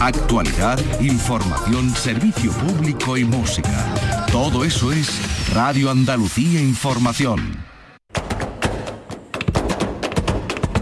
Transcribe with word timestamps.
Actualidad, 0.00 0.78
información, 0.98 1.94
servicio 1.94 2.50
público 2.52 3.18
y 3.18 3.24
música. 3.24 3.94
Todo 4.32 4.64
eso 4.64 4.92
es 4.92 5.52
Radio 5.52 5.90
Andalucía 5.90 6.58
Información. 6.58 7.38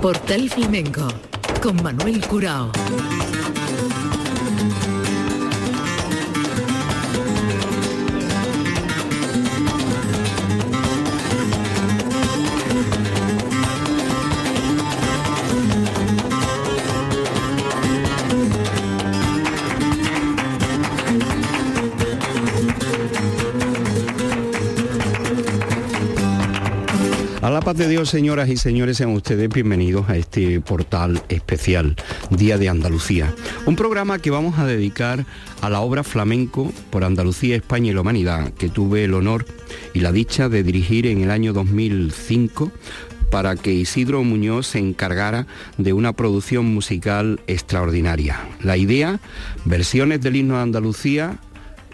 Portal 0.00 0.48
Flamenco 0.48 1.08
con 1.60 1.82
Manuel 1.82 2.24
Curao. 2.28 2.70
De 27.76 27.88
Dios, 27.88 28.08
señoras 28.08 28.48
y 28.48 28.56
señores, 28.56 28.96
sean 28.96 29.10
ustedes 29.10 29.46
bienvenidos 29.50 30.08
a 30.08 30.16
este 30.16 30.58
portal 30.58 31.20
especial, 31.28 31.96
Día 32.30 32.56
de 32.56 32.70
Andalucía. 32.70 33.34
Un 33.66 33.76
programa 33.76 34.18
que 34.20 34.30
vamos 34.30 34.58
a 34.58 34.64
dedicar 34.64 35.26
a 35.60 35.68
la 35.68 35.80
obra 35.80 36.02
flamenco 36.02 36.72
por 36.88 37.04
Andalucía, 37.04 37.56
España 37.56 37.90
y 37.90 37.94
la 37.94 38.00
Humanidad, 38.00 38.52
que 38.54 38.70
tuve 38.70 39.04
el 39.04 39.12
honor 39.12 39.44
y 39.92 40.00
la 40.00 40.12
dicha 40.12 40.48
de 40.48 40.62
dirigir 40.62 41.06
en 41.06 41.20
el 41.20 41.30
año 41.30 41.52
2005 41.52 42.72
para 43.30 43.54
que 43.54 43.74
Isidro 43.74 44.24
Muñoz 44.24 44.68
se 44.68 44.78
encargara 44.78 45.46
de 45.76 45.92
una 45.92 46.14
producción 46.14 46.64
musical 46.72 47.40
extraordinaria. 47.48 48.40
La 48.62 48.78
idea, 48.78 49.20
versiones 49.66 50.22
del 50.22 50.36
himno 50.36 50.56
de 50.56 50.62
Andalucía 50.62 51.38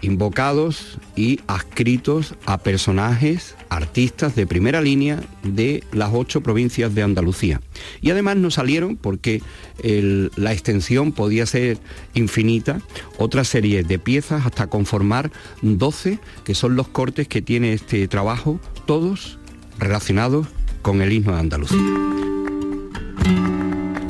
invocados 0.01 0.97
y 1.15 1.39
adscritos 1.47 2.35
a 2.45 2.57
personajes, 2.57 3.55
artistas 3.69 4.35
de 4.35 4.45
primera 4.45 4.81
línea 4.81 5.21
de 5.43 5.83
las 5.91 6.11
ocho 6.13 6.41
provincias 6.41 6.93
de 6.93 7.03
Andalucía. 7.03 7.61
Y 8.01 8.11
además 8.11 8.37
nos 8.37 8.55
salieron, 8.55 8.97
porque 8.97 9.41
la 9.83 10.53
extensión 10.53 11.11
podía 11.11 11.45
ser 11.45 11.77
infinita, 12.13 12.81
otra 13.17 13.43
serie 13.43 13.83
de 13.83 13.99
piezas 13.99 14.45
hasta 14.45 14.67
conformar 14.67 15.31
12, 15.61 16.19
que 16.43 16.55
son 16.55 16.75
los 16.75 16.87
cortes 16.87 17.27
que 17.27 17.41
tiene 17.41 17.73
este 17.73 18.07
trabajo, 18.07 18.59
todos 18.85 19.39
relacionados 19.79 20.47
con 20.81 21.01
el 21.01 21.11
himno 21.11 21.33
de 21.33 21.39
Andalucía. 21.39 21.79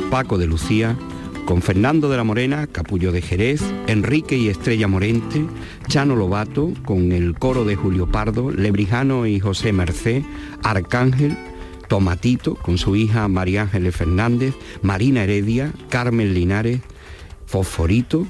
Paco 0.09 0.38
de 0.38 0.45
Lucía, 0.45 0.97
con 1.45 1.61
Fernando 1.61 2.09
de 2.09 2.17
la 2.17 2.23
Morena, 2.23 2.67
Capullo 2.67 3.11
de 3.11 3.21
Jerez, 3.21 3.61
Enrique 3.88 4.35
y 4.35 4.49
Estrella 4.49 4.88
Morente, 4.88 5.45
Chano 5.88 6.15
Lobato, 6.15 6.73
con 6.83 7.11
el 7.11 7.38
coro 7.38 7.65
de 7.65 7.75
Julio 7.75 8.07
Pardo, 8.07 8.51
Lebrijano 8.51 9.27
y 9.27 9.39
José 9.39 9.71
Mercé, 9.71 10.25
Arcángel, 10.63 11.38
Tomatito, 11.88 12.55
con 12.55 12.79
su 12.79 12.95
hija 12.95 13.27
María 13.27 13.61
Ángeles 13.61 13.95
Fernández, 13.95 14.55
Marina 14.81 15.23
Heredia, 15.23 15.71
Carmen 15.89 16.33
Linares, 16.33 16.81
Fosforito, 17.45 18.25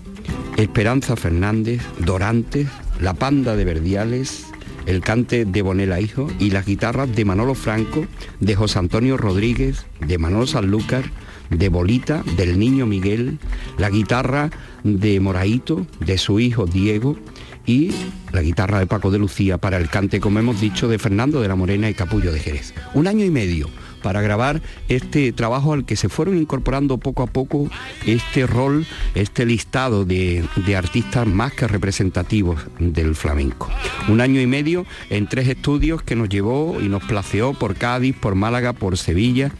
Esperanza 0.57 1.15
Fernández, 1.15 1.81
Dorantes, 1.99 2.67
La 2.99 3.13
Panda 3.13 3.55
de 3.55 3.63
Verdiales, 3.63 4.47
el 4.87 5.01
cante 5.01 5.45
de 5.45 5.61
Bonela 5.61 6.01
Hijo 6.01 6.27
y 6.37 6.51
las 6.51 6.65
guitarras 6.65 7.15
de 7.15 7.23
Manolo 7.23 7.55
Franco, 7.55 8.05
de 8.41 8.55
José 8.55 8.79
Antonio 8.79 9.15
Rodríguez, 9.15 9.85
de 10.05 10.17
Manolo 10.17 10.47
Sanlúcar, 10.47 11.05
de 11.49 11.69
Bolita, 11.69 12.23
del 12.37 12.59
niño 12.59 12.85
Miguel, 12.85 13.39
la 13.77 13.89
guitarra 13.89 14.49
de 14.83 15.19
Moraito, 15.19 15.85
de 15.99 16.17
su 16.17 16.39
hijo 16.39 16.65
Diego 16.65 17.17
y 17.65 17.91
la 18.31 18.41
guitarra 18.41 18.79
de 18.79 18.87
Paco 18.87 19.11
de 19.11 19.19
Lucía 19.19 19.57
para 19.57 19.77
el 19.77 19.89
cante, 19.89 20.19
como 20.19 20.39
hemos 20.39 20.61
dicho, 20.61 20.87
de 20.87 20.99
Fernando 20.99 21.41
de 21.41 21.47
la 21.47 21.55
Morena 21.55 21.89
y 21.89 21.93
Capullo 21.93 22.31
de 22.31 22.39
Jerez. 22.39 22.73
Un 22.93 23.07
año 23.07 23.25
y 23.25 23.31
medio 23.31 23.69
para 24.05 24.21
grabar 24.21 24.61
este 24.87 25.31
trabajo 25.31 25.73
al 25.73 25.83
que 25.83 25.95
se 25.95 26.09
fueron 26.09 26.37
incorporando 26.37 26.99
poco 26.99 27.23
a 27.23 27.25
poco 27.25 27.71
este 28.05 28.45
rol, 28.45 28.85
este 29.15 29.47
listado 29.47 30.05
de, 30.05 30.45
de, 30.63 30.75
artistas 30.75 31.25
más 31.25 31.53
que 31.53 31.67
representativos 31.67 32.59
del 32.77 33.15
flamenco. 33.15 33.67
Un 34.07 34.21
año 34.21 34.39
y 34.39 34.45
medio 34.45 34.85
en 35.09 35.25
tres 35.25 35.47
estudios 35.47 36.03
que 36.03 36.15
nos 36.15 36.29
llevó 36.29 36.77
y 36.79 36.87
nos 36.87 37.03
placeó 37.03 37.55
por 37.55 37.77
Cádiz, 37.77 38.15
por 38.15 38.35
Málaga, 38.35 38.73
por 38.73 38.95
Sevilla, 38.95 39.51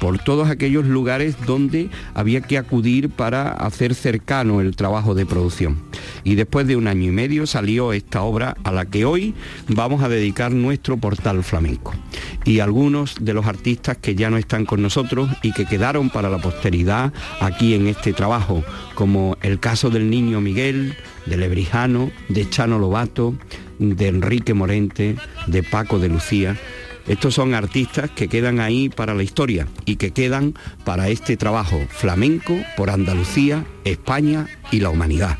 por 0.00 0.18
todos 0.18 0.48
aquellos 0.48 0.86
lugares 0.86 1.36
donde 1.46 1.90
había 2.14 2.40
que 2.40 2.58
acudir 2.58 3.10
para 3.10 3.50
hacer 3.50 3.94
cercano 3.94 4.60
el 4.60 4.76
trabajo 4.76 5.14
de 5.14 5.26
producción. 5.26 5.78
Y 6.24 6.34
después 6.34 6.66
de 6.66 6.76
un 6.76 6.88
año 6.88 7.08
y 7.08 7.12
medio 7.12 7.46
salió 7.46 7.92
esta 7.92 8.22
obra 8.22 8.56
a 8.64 8.72
la 8.72 8.86
que 8.86 9.04
hoy 9.04 9.34
vamos 9.68 10.02
a 10.02 10.08
dedicar 10.08 10.52
nuestro 10.52 10.96
portal 10.96 11.42
flamenco. 11.42 11.94
Y 12.44 12.60
algunos 12.60 13.16
de 13.20 13.34
los 13.34 13.46
artistas 13.46 13.98
que 13.98 14.14
ya 14.14 14.30
no 14.30 14.36
están 14.36 14.64
con 14.64 14.82
nosotros 14.82 15.28
y 15.42 15.52
que 15.52 15.66
quedaron 15.66 16.10
para 16.10 16.30
la 16.30 16.38
posteridad 16.38 17.12
aquí 17.40 17.74
en 17.74 17.88
este 17.88 18.12
trabajo, 18.12 18.64
como 18.94 19.36
el 19.42 19.60
caso 19.60 19.90
del 19.90 20.10
niño 20.10 20.40
Miguel, 20.40 20.94
de 21.26 21.36
Lebrijano, 21.36 22.10
de 22.28 22.48
Chano 22.48 22.78
Lobato, 22.78 23.34
de 23.78 24.08
Enrique 24.08 24.54
Morente, 24.54 25.16
de 25.46 25.62
Paco 25.62 25.98
de 25.98 26.08
Lucía, 26.08 26.56
estos 27.08 27.34
son 27.34 27.54
artistas 27.54 28.10
que 28.10 28.28
quedan 28.28 28.60
ahí 28.60 28.88
para 28.88 29.14
la 29.14 29.22
historia 29.22 29.66
y 29.86 29.96
que 29.96 30.12
quedan 30.12 30.54
para 30.84 31.08
este 31.08 31.36
trabajo 31.36 31.80
flamenco 31.88 32.54
por 32.76 32.90
Andalucía, 32.90 33.64
España 33.84 34.46
y 34.70 34.80
la 34.80 34.90
humanidad. 34.90 35.38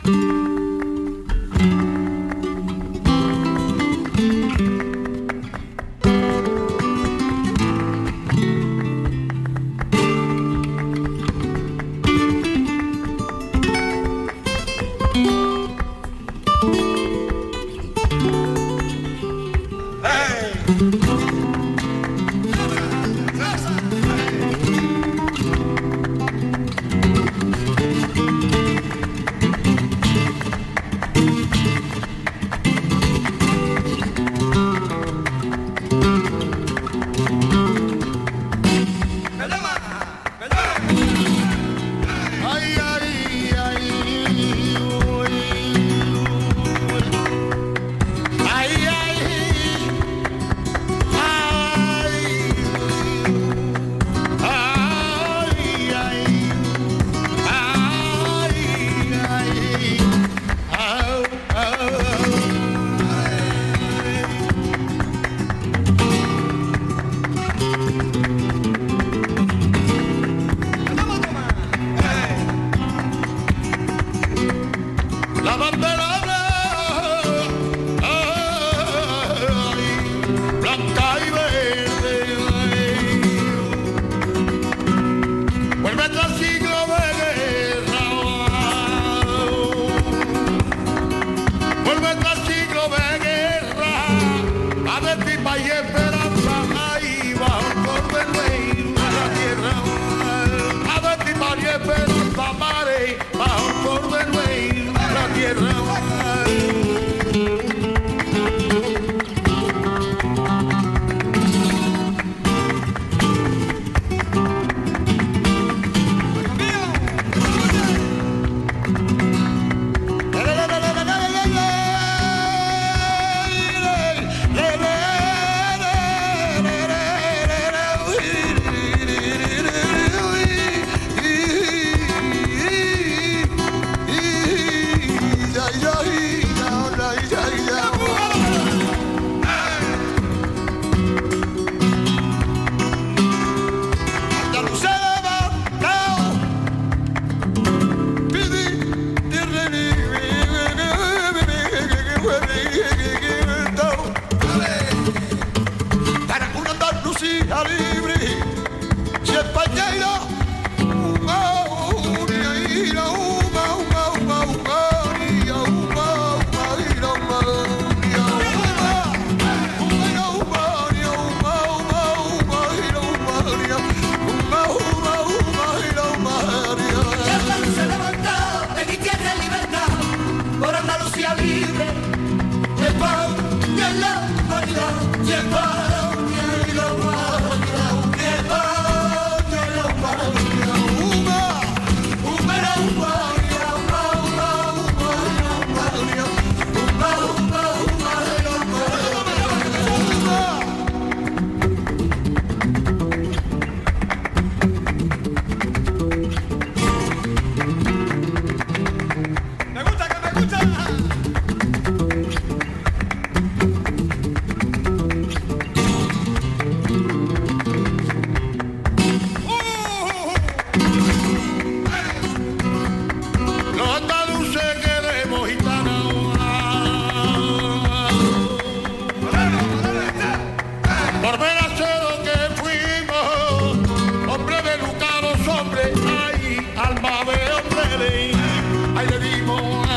I 238.99 239.05
let 239.05 239.23
him 239.23 239.49
on. 239.49 239.88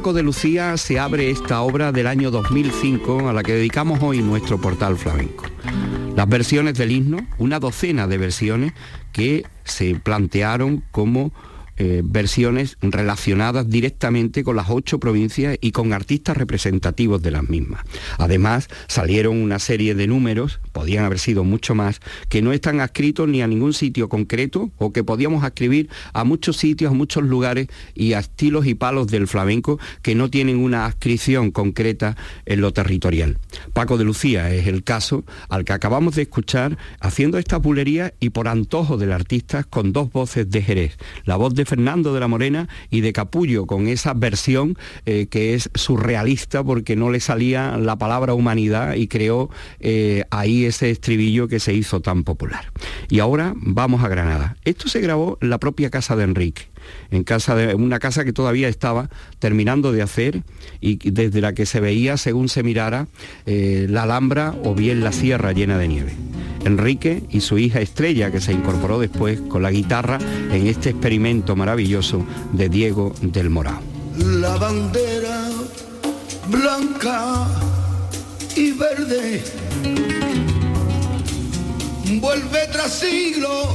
Paco 0.00 0.14
de 0.14 0.22
Lucía 0.22 0.78
se 0.78 0.98
abre 0.98 1.30
esta 1.30 1.60
obra 1.60 1.92
del 1.92 2.06
año 2.06 2.30
2005 2.30 3.28
a 3.28 3.34
la 3.34 3.42
que 3.42 3.52
dedicamos 3.52 4.02
hoy 4.02 4.22
nuestro 4.22 4.58
portal 4.58 4.96
flamenco. 4.96 5.44
Las 6.16 6.26
versiones 6.26 6.78
del 6.78 6.90
himno, 6.90 7.18
una 7.36 7.60
docena 7.60 8.06
de 8.06 8.16
versiones 8.16 8.72
que 9.12 9.44
se 9.64 9.96
plantearon 9.96 10.82
como 10.90 11.32
eh, 11.82 12.02
versiones 12.04 12.76
relacionadas 12.82 13.70
directamente 13.70 14.44
con 14.44 14.54
las 14.54 14.66
ocho 14.68 15.00
provincias 15.00 15.56
y 15.62 15.70
con 15.70 15.94
artistas 15.94 16.36
representativos 16.36 17.22
de 17.22 17.30
las 17.30 17.48
mismas. 17.48 17.84
Además, 18.18 18.68
salieron 18.86 19.38
una 19.38 19.58
serie 19.58 19.94
de 19.94 20.06
números, 20.06 20.60
podían 20.72 21.06
haber 21.06 21.18
sido 21.18 21.42
mucho 21.42 21.74
más, 21.74 22.02
que 22.28 22.42
no 22.42 22.52
están 22.52 22.80
adscritos 22.80 23.28
ni 23.28 23.40
a 23.40 23.46
ningún 23.46 23.72
sitio 23.72 24.10
concreto 24.10 24.70
o 24.76 24.92
que 24.92 25.04
podíamos 25.04 25.42
escribir 25.42 25.88
a 26.12 26.22
muchos 26.24 26.58
sitios, 26.58 26.90
a 26.90 26.94
muchos 26.94 27.24
lugares 27.24 27.68
y 27.94 28.12
a 28.12 28.18
estilos 28.18 28.66
y 28.66 28.74
palos 28.74 29.06
del 29.06 29.26
flamenco 29.26 29.78
que 30.02 30.14
no 30.14 30.28
tienen 30.28 30.58
una 30.58 30.84
adscripción 30.84 31.50
concreta 31.50 32.14
en 32.44 32.60
lo 32.60 32.74
territorial. 32.74 33.38
Paco 33.72 33.96
de 33.96 34.04
Lucía 34.04 34.52
es 34.52 34.66
el 34.66 34.84
caso 34.84 35.24
al 35.48 35.64
que 35.64 35.72
acabamos 35.72 36.14
de 36.16 36.22
escuchar 36.22 36.76
haciendo 37.00 37.38
esta 37.38 37.56
bulería 37.56 38.12
y 38.20 38.28
por 38.28 38.48
antojo 38.48 38.98
del 38.98 39.12
artista 39.12 39.64
con 39.64 39.94
dos 39.94 40.12
voces 40.12 40.50
de 40.50 40.60
Jerez, 40.60 40.98
la 41.24 41.36
voz 41.36 41.54
de 41.54 41.69
Fernando 41.70 42.12
de 42.12 42.18
la 42.18 42.26
Morena 42.26 42.68
y 42.90 43.00
de 43.00 43.12
Capullo, 43.12 43.64
con 43.64 43.86
esa 43.86 44.12
versión 44.12 44.76
eh, 45.06 45.28
que 45.30 45.54
es 45.54 45.70
surrealista 45.74 46.64
porque 46.64 46.96
no 46.96 47.10
le 47.10 47.20
salía 47.20 47.76
la 47.76 47.96
palabra 47.96 48.34
humanidad 48.34 48.94
y 48.94 49.06
creó 49.06 49.50
eh, 49.78 50.24
ahí 50.30 50.64
ese 50.64 50.90
estribillo 50.90 51.46
que 51.46 51.60
se 51.60 51.72
hizo 51.72 52.00
tan 52.00 52.24
popular. 52.24 52.72
Y 53.08 53.20
ahora 53.20 53.54
vamos 53.54 54.02
a 54.02 54.08
Granada. 54.08 54.56
Esto 54.64 54.88
se 54.88 55.00
grabó 55.00 55.38
en 55.40 55.50
la 55.50 55.58
propia 55.58 55.90
casa 55.90 56.16
de 56.16 56.24
Enrique 56.24 56.70
en 57.10 57.24
casa 57.24 57.54
de 57.54 57.74
una 57.74 57.98
casa 57.98 58.24
que 58.24 58.32
todavía 58.32 58.68
estaba 58.68 59.10
terminando 59.38 59.92
de 59.92 60.02
hacer 60.02 60.42
y 60.80 61.10
desde 61.10 61.40
la 61.40 61.52
que 61.52 61.66
se 61.66 61.80
veía, 61.80 62.16
según 62.16 62.48
se 62.48 62.62
mirara, 62.62 63.08
eh, 63.46 63.86
la 63.88 64.04
Alhambra 64.04 64.54
o 64.64 64.74
bien 64.74 65.02
la 65.02 65.12
sierra 65.12 65.52
llena 65.52 65.78
de 65.78 65.88
nieve. 65.88 66.12
Enrique 66.64 67.22
y 67.30 67.40
su 67.40 67.58
hija 67.58 67.80
Estrella, 67.80 68.30
que 68.30 68.40
se 68.40 68.52
incorporó 68.52 68.98
después 68.98 69.40
con 69.40 69.62
la 69.62 69.70
guitarra 69.70 70.18
en 70.52 70.66
este 70.66 70.90
experimento 70.90 71.56
maravilloso 71.56 72.24
de 72.52 72.68
Diego 72.68 73.14
del 73.22 73.50
Morao. 73.50 73.80
La 74.18 74.56
bandera 74.56 75.48
blanca 76.48 77.46
y 78.56 78.72
verde 78.72 79.42
vuelve 82.20 82.66
tras 82.72 82.92
siglo 82.92 83.74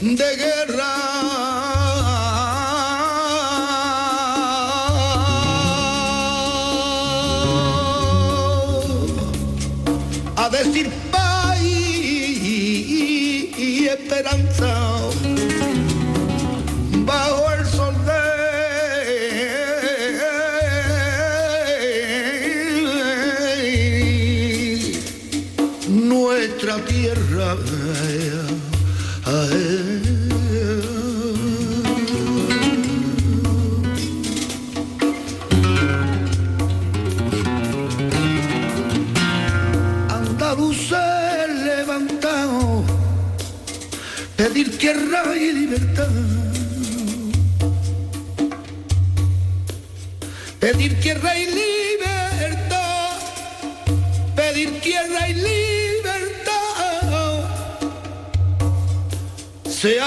de 0.00 0.36
guerra. 0.36 1.85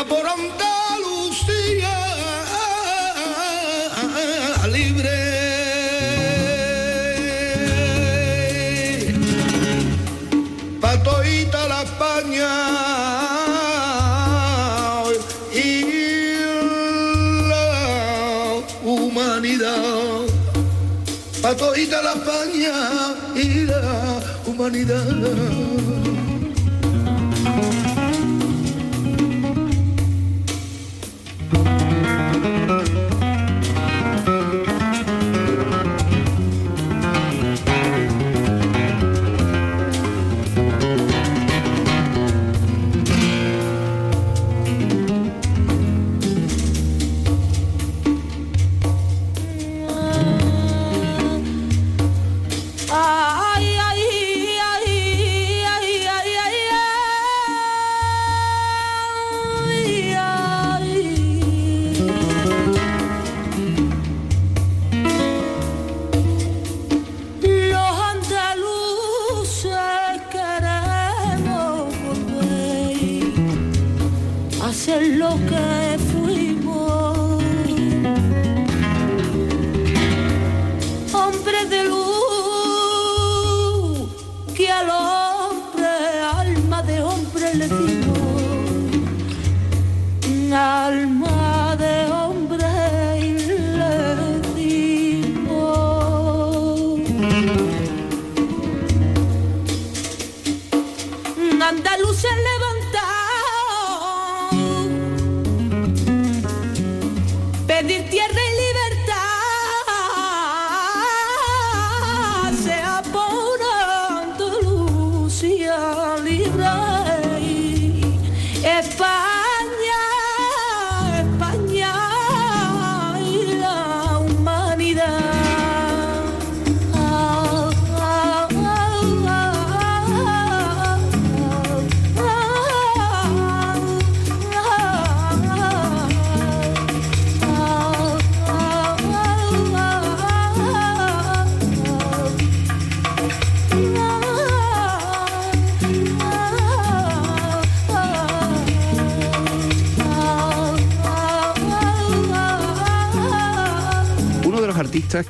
Por 0.08 0.25
Andalucía 0.25 1.96
libre. 4.72 5.10
Patoita 10.79 11.68
la 11.68 11.84
España. 11.84 13.00
a 21.44 21.56
toda 21.56 22.01
la 22.03 22.13
España 22.13 23.15
y 23.36 23.65
la 23.65 24.20
humanidad. 24.46 26.28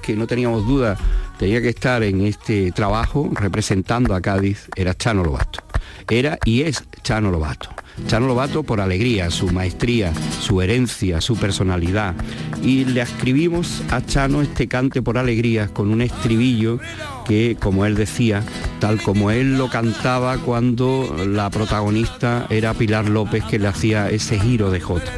Que 0.01 0.15
no 0.15 0.27
teníamos 0.27 0.67
duda 0.67 0.95
tenía 1.39 1.59
que 1.59 1.69
estar 1.69 2.03
en 2.03 2.21
este 2.21 2.71
trabajo 2.71 3.29
representando 3.33 4.13
a 4.13 4.21
Cádiz 4.21 4.67
era 4.75 4.93
Chano 4.93 5.23
Lobato. 5.23 5.61
Era 6.07 6.37
y 6.45 6.61
es 6.61 6.83
Chano 7.01 7.31
Lobato. 7.31 7.69
Chano 8.07 8.27
Lobato 8.27 8.63
por 8.63 8.81
alegría, 8.81 9.29
su 9.29 9.47
maestría, 9.47 10.13
su 10.41 10.61
herencia, 10.61 11.21
su 11.21 11.35
personalidad. 11.35 12.15
Y 12.61 12.85
le 12.85 13.01
escribimos 13.01 13.81
a 13.91 14.05
Chano 14.05 14.41
este 14.41 14.67
cante 14.67 15.01
por 15.01 15.17
alegría 15.17 15.67
con 15.67 15.91
un 15.91 16.01
estribillo 16.01 16.79
que, 17.25 17.57
como 17.59 17.85
él 17.85 17.95
decía, 17.95 18.43
tal 18.79 19.01
como 19.01 19.29
él 19.31 19.57
lo 19.57 19.69
cantaba 19.69 20.37
cuando 20.37 21.15
la 21.27 21.49
protagonista 21.49 22.47
era 22.49 22.73
Pilar 22.73 23.07
López 23.07 23.43
que 23.43 23.59
le 23.59 23.67
hacía 23.67 24.09
ese 24.09 24.39
giro 24.39 24.71
de 24.71 24.79
Jota. 24.79 25.11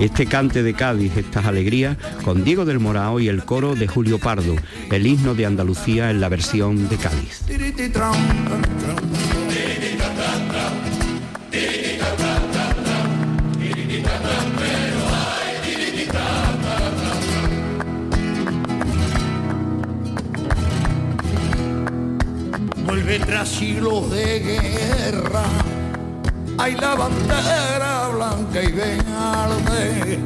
Este 0.00 0.26
cante 0.26 0.62
de 0.62 0.74
Cádiz, 0.74 1.16
estas 1.16 1.44
alegrías, 1.44 1.96
con 2.24 2.44
Diego 2.44 2.64
del 2.64 2.80
Morao 2.80 3.20
y 3.20 3.28
el 3.28 3.44
coro 3.44 3.74
de 3.74 3.86
Julio 3.86 4.18
Pardo, 4.18 4.56
el 4.90 5.06
himno 5.06 5.34
de 5.34 5.46
Andalucía 5.46 6.10
en 6.10 6.20
la 6.20 6.28
versión 6.28 6.88
de 6.88 6.96
Cádiz. 6.96 7.44
Vuelve 22.88 23.18
tras 23.18 23.50
siglos 23.50 24.10
de 24.10 24.40
guerra. 24.40 25.44
Hay 26.56 26.74
la 26.74 26.94
bandera 26.94 28.08
blanca 28.14 28.62
y 28.62 28.72
verde, 28.72 30.18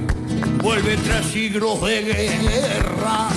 vuelve 0.63 0.97
tras 0.99 1.27
siglos 1.27 1.81
de 1.83 2.03
guerra. 2.03 3.29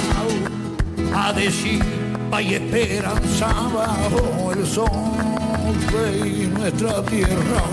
A 1.16 1.34
decir, 1.34 1.84
hay 2.32 2.54
esperanza 2.54 3.48
bajo 3.74 4.54
el 4.54 4.68
sol 4.68 4.90
de 5.92 6.48
nuestra 6.48 7.04
tierra. 7.06 7.64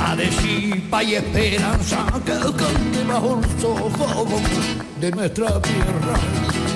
A 0.00 0.16
decir, 0.16 0.88
hay 0.90 1.14
esperanza 1.16 2.06
que 2.24 2.32
cante 2.32 3.04
bajo 3.06 3.38
el 3.38 3.60
sol 3.60 3.92
de 4.98 5.10
nuestra 5.10 5.60
tierra. 5.60 6.67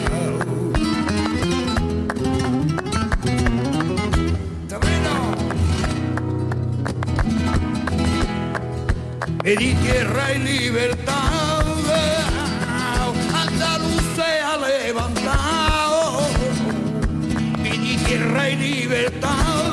Pedí 9.42 9.74
tierra 9.74 10.34
y 10.34 10.38
libertad, 10.38 11.64
ha 14.40 14.56
levantado. 14.56 16.20
Pedí 17.60 17.96
tierra 18.06 18.50
y 18.50 18.56
libertad, 18.56 19.72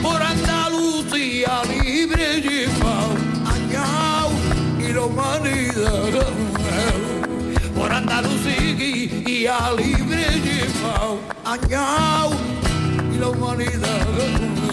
por 0.00 0.22
Andalucía 0.22 1.62
libre 1.68 2.40
llevado, 2.42 3.16
añao 3.44 4.30
y 4.78 4.92
la 4.92 5.00
humanidad. 5.00 6.26
Por 7.74 7.92
Andalucía 7.92 9.58
libre 9.76 10.40
llevado, 10.44 11.18
añao 11.44 12.30
y 13.12 13.18
la 13.18 13.28
humanidad. 13.30 14.64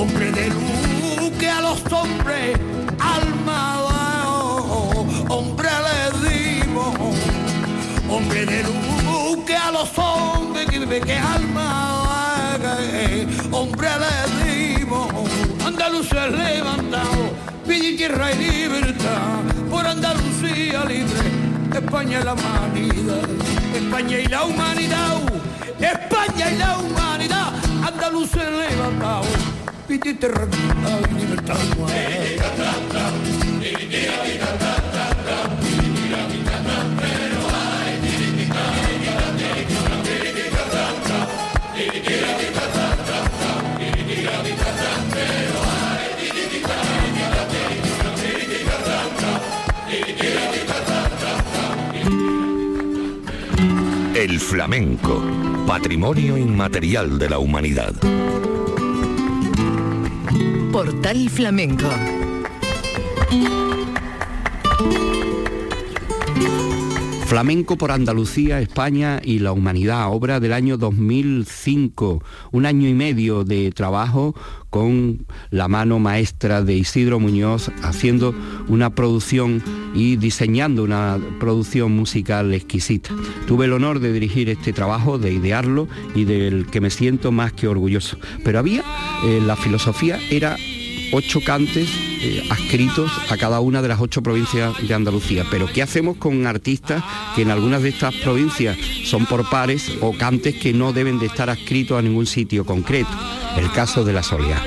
Hombre 0.00 0.32
de 0.32 0.48
luz 0.48 1.30
que 1.38 1.46
a 1.46 1.60
los 1.60 1.82
hombres 1.92 2.58
alma 2.98 3.82
hombre 5.28 5.68
le 5.86 6.30
dimos. 6.30 6.96
Hombre 8.08 8.46
de 8.46 8.62
luz 8.62 9.44
que 9.44 9.54
a 9.54 9.70
los 9.70 9.90
hombres 9.98 10.66
que, 10.70 11.00
que 11.00 11.18
alma 11.18 12.56
hombre 13.50 13.88
le 14.00 14.78
dimos, 14.78 15.12
Andalucía 15.66 16.28
levantado, 16.28 17.34
pide 17.68 17.98
tierra 17.98 18.32
y 18.32 18.38
libertad, 18.38 19.40
por 19.68 19.86
Andalucía 19.86 20.82
libre, 20.86 21.28
España 21.74 22.20
y 22.20 22.24
la 22.24 22.32
humanidad, 22.32 23.28
España 23.74 24.18
y 24.18 24.26
la 24.28 24.44
humanidad, 24.44 25.20
España 25.78 26.50
y 26.50 26.56
la 26.56 26.78
humanidad, 26.78 27.52
Andalucía 27.86 28.48
levantado, 28.48 29.59
El 54.14 54.38
flamenco, 54.38 55.20
patrimonio 55.66 56.36
inmaterial 56.36 57.18
de 57.18 57.30
la 57.30 57.38
humanidad. 57.38 57.94
Portal 60.80 61.28
Flamenco 61.28 61.90
Flamenco 67.30 67.78
por 67.78 67.92
Andalucía, 67.92 68.60
España 68.60 69.20
y 69.22 69.38
la 69.38 69.52
Humanidad, 69.52 70.08
obra 70.12 70.40
del 70.40 70.52
año 70.52 70.76
2005, 70.78 72.24
un 72.50 72.66
año 72.66 72.88
y 72.88 72.92
medio 72.92 73.44
de 73.44 73.70
trabajo 73.70 74.34
con 74.68 75.26
la 75.50 75.68
mano 75.68 76.00
maestra 76.00 76.62
de 76.62 76.74
Isidro 76.74 77.20
Muñoz 77.20 77.70
haciendo 77.84 78.34
una 78.66 78.96
producción 78.96 79.62
y 79.94 80.16
diseñando 80.16 80.82
una 80.82 81.20
producción 81.38 81.92
musical 81.92 82.52
exquisita. 82.52 83.10
Tuve 83.46 83.66
el 83.66 83.74
honor 83.74 84.00
de 84.00 84.12
dirigir 84.12 84.48
este 84.48 84.72
trabajo, 84.72 85.16
de 85.16 85.32
idearlo 85.32 85.86
y 86.16 86.24
del 86.24 86.66
que 86.66 86.80
me 86.80 86.90
siento 86.90 87.30
más 87.30 87.52
que 87.52 87.68
orgulloso. 87.68 88.18
Pero 88.44 88.58
había, 88.58 88.82
eh, 89.24 89.40
la 89.46 89.54
filosofía 89.54 90.18
era 90.30 90.56
ocho 91.12 91.40
cantes 91.40 91.88
eh, 92.22 92.46
adscritos 92.50 93.10
a 93.30 93.36
cada 93.36 93.60
una 93.60 93.82
de 93.82 93.88
las 93.88 94.00
ocho 94.00 94.22
provincias 94.22 94.74
de 94.86 94.94
Andalucía. 94.94 95.44
Pero 95.50 95.66
¿qué 95.66 95.82
hacemos 95.82 96.16
con 96.16 96.46
artistas 96.46 97.02
que 97.34 97.42
en 97.42 97.50
algunas 97.50 97.82
de 97.82 97.90
estas 97.90 98.14
provincias 98.16 98.76
son 99.04 99.26
por 99.26 99.48
pares 99.48 99.92
o 100.00 100.12
cantes 100.16 100.54
que 100.54 100.72
no 100.72 100.92
deben 100.92 101.18
de 101.18 101.26
estar 101.26 101.50
adscritos 101.50 101.98
a 101.98 102.02
ningún 102.02 102.26
sitio 102.26 102.64
concreto? 102.64 103.10
El 103.56 103.70
caso 103.72 104.04
de 104.04 104.12
la 104.12 104.22
Soleá 104.22 104.62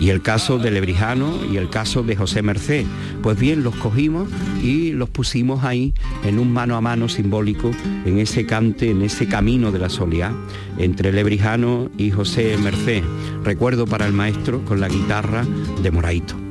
y 0.00 0.10
el 0.10 0.22
caso 0.22 0.58
de 0.58 0.70
Lebrijano 0.70 1.32
y 1.50 1.56
el 1.56 1.68
caso 1.70 2.02
de 2.02 2.16
José 2.16 2.42
Merced. 2.42 2.84
Pues 3.22 3.38
bien, 3.38 3.62
los 3.62 3.74
cogimos 3.76 4.28
y 4.62 4.92
los 4.92 5.08
pusimos 5.08 5.64
ahí 5.64 5.94
en 6.24 6.38
un 6.38 6.52
mano 6.52 6.76
a 6.76 6.80
mano 6.80 7.08
simbólico, 7.08 7.70
en 8.04 8.18
ese 8.18 8.46
cante, 8.46 8.90
en 8.90 9.02
ese 9.02 9.26
camino 9.26 9.72
de 9.72 9.78
la 9.78 9.88
soledad, 9.88 10.32
entre 10.78 11.12
Lebrijano 11.12 11.90
y 11.96 12.10
José 12.10 12.56
Merced. 12.58 13.02
Recuerdo 13.44 13.86
para 13.86 14.06
el 14.06 14.12
maestro 14.12 14.64
con 14.64 14.80
la 14.80 14.88
guitarra 14.88 15.44
de 15.82 15.90
Moraito. 15.90 16.43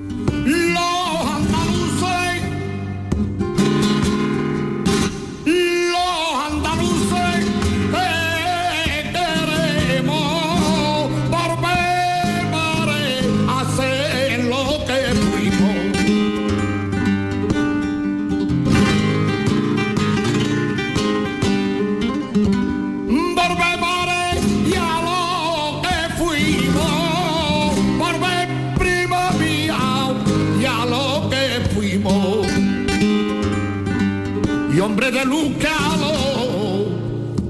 hombre 35.03 35.19
denunciado, 35.19 36.11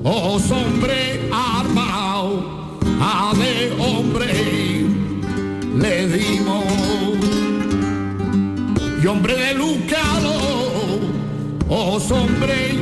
os 0.04 0.52
hombre 0.52 1.30
armado, 1.32 2.80
a 3.00 3.32
de 3.36 3.72
hombre 3.80 4.88
le 5.76 6.08
dimos. 6.08 6.66
Y 9.04 9.06
hombre 9.06 9.36
denunciado, 9.36 10.32
os 11.70 12.12
hombre 12.12 12.73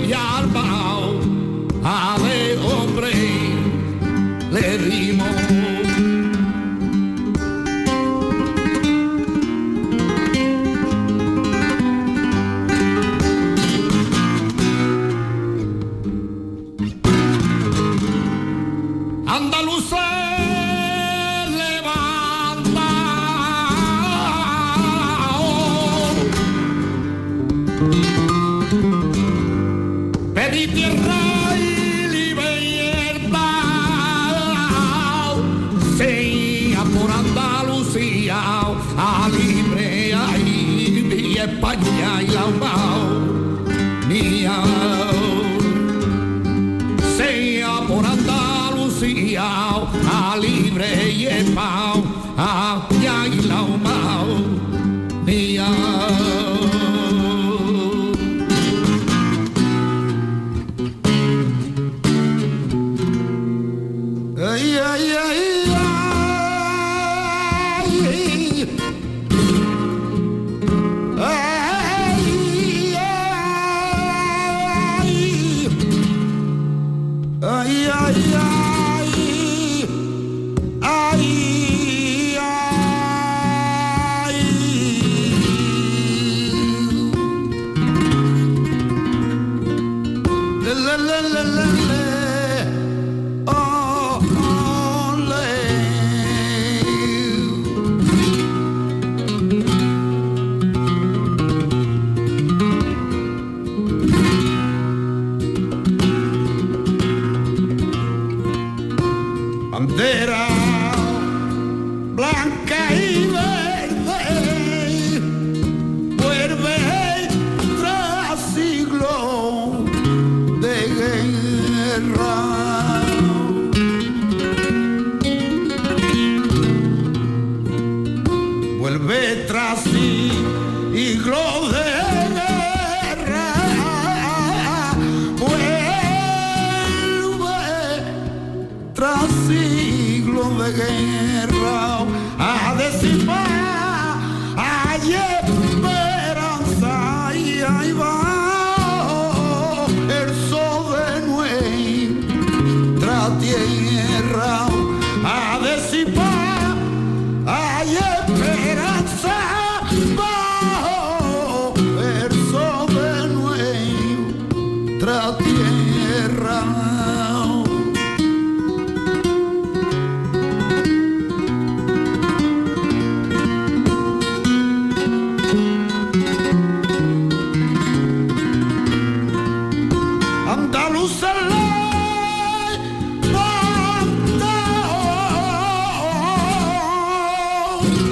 Bye. 187.81 188.10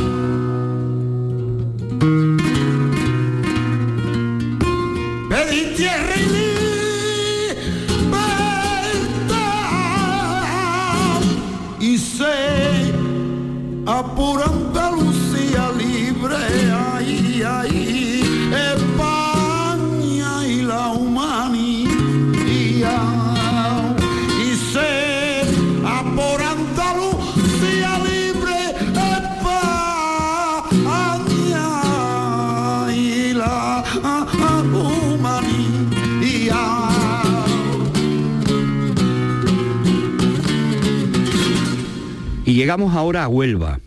Llegamos 42.70 42.96
ahora 42.96 43.24
a 43.24 43.28
Huelva, 43.28 43.80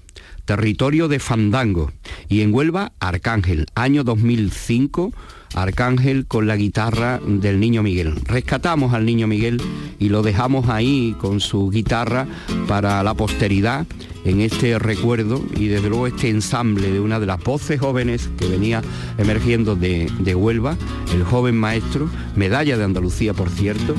territorio 0.45 1.07
de 1.07 1.21
Fandango. 1.21 1.93
Y 2.33 2.41
en 2.41 2.55
Huelva, 2.55 2.93
Arcángel, 2.99 3.67
año 3.75 4.05
2005 4.05 5.13
Arcángel 5.55 6.27
con 6.27 6.47
la 6.47 6.57
guitarra 6.57 7.21
del 7.23 7.61
niño 7.61 7.83
Miguel. 7.83 8.15
Rescatamos 8.25 8.95
al 8.95 9.05
niño 9.05 9.27
Miguel 9.27 9.61
y 9.99 10.09
lo 10.09 10.23
dejamos 10.23 10.71
ahí 10.71 11.15
con 11.21 11.41
su 11.41 11.69
guitarra 11.69 12.27
para 12.67 13.03
la 13.03 13.13
posteridad 13.13 13.87
en 14.25 14.41
este 14.41 14.79
recuerdo 14.79 15.45
y 15.55 15.67
desde 15.67 15.91
luego 15.91 16.07
este 16.07 16.31
ensamble 16.31 16.91
de 16.91 17.01
una 17.01 17.21
de 17.21 17.27
las 17.27 17.39
voces 17.45 17.79
jóvenes 17.79 18.31
que 18.39 18.49
venía 18.49 18.81
emergiendo 19.19 19.77
de, 19.77 20.11
de 20.21 20.35
Huelva, 20.35 20.79
el 21.15 21.25
joven 21.25 21.59
maestro, 21.59 22.09
medalla 22.35 22.79
de 22.79 22.85
Andalucía 22.85 23.35
por 23.35 23.51
cierto, 23.51 23.95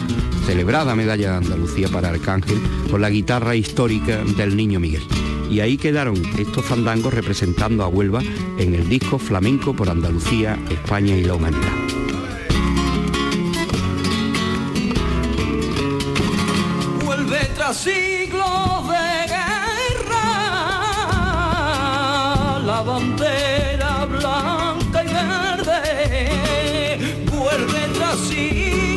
celebrada 0.47 0.95
medalla 0.95 1.33
de 1.33 1.37
Andalucía 1.37 1.87
para 1.89 2.09
Arcángel, 2.09 2.57
con 2.89 2.99
la 2.99 3.11
guitarra 3.11 3.55
histórica 3.55 4.23
del 4.37 4.57
niño 4.57 4.79
Miguel 4.79 5.03
y 5.53 5.61
ahí 5.61 5.77
quedaron 5.77 6.15
estos 6.39 6.65
fandangos 6.65 7.13
representando 7.13 7.83
a 7.83 7.87
Huelva 7.87 8.23
en 8.57 8.73
el 8.73 8.89
disco 8.89 9.19
Flamenco 9.19 9.75
por 9.75 9.87
Andalucía, 9.87 10.57
España 10.71 11.15
y 11.15 11.23
la 11.25 11.35
Humanidad. 11.35 11.73
Vuelve 17.05 17.45
tras 17.55 17.77
siglos 17.77 18.87
de 18.87 19.27
guerra 19.27 20.25
la 22.65 22.81
bandera 22.81 24.05
blanca 24.05 25.03
y 25.03 25.07
verde. 25.13 26.29
Vuelve 27.31 27.87
tras 27.93 28.17
siglos 28.21 28.92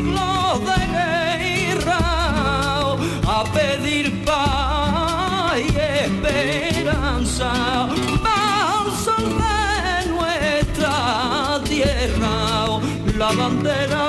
esperanza. 7.37 7.89
Balsam 8.23 9.25
de 9.39 10.09
nuestra 10.11 11.61
tierra, 11.65 12.81
la 13.19 13.33
bandera 13.33 14.06